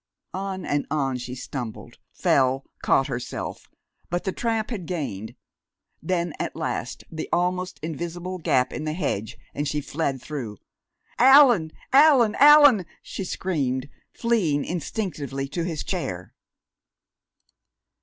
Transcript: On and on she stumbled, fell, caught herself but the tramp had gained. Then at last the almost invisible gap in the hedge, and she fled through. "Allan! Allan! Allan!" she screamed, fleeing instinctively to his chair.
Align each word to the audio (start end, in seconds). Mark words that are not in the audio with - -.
On 0.33 0.65
and 0.65 0.87
on 0.89 1.19
she 1.19 1.35
stumbled, 1.35 1.99
fell, 2.11 2.65
caught 2.81 3.05
herself 3.05 3.69
but 4.09 4.23
the 4.23 4.31
tramp 4.31 4.71
had 4.71 4.87
gained. 4.87 5.35
Then 6.01 6.33
at 6.39 6.55
last 6.55 7.03
the 7.11 7.29
almost 7.31 7.77
invisible 7.83 8.39
gap 8.39 8.73
in 8.73 8.85
the 8.85 8.93
hedge, 8.93 9.37
and 9.53 9.67
she 9.67 9.79
fled 9.79 10.19
through. 10.19 10.57
"Allan! 11.19 11.71
Allan! 11.93 12.33
Allan!" 12.39 12.87
she 13.03 13.23
screamed, 13.23 13.89
fleeing 14.11 14.65
instinctively 14.65 15.47
to 15.49 15.63
his 15.63 15.83
chair. 15.83 16.33